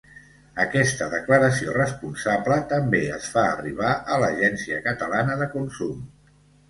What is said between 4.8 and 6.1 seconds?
Catalana de Consum.